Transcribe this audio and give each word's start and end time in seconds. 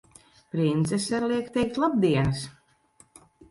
Princese 0.55 1.19
liek 1.27 1.53
teikt 1.59 1.79
labdienas! 1.85 2.43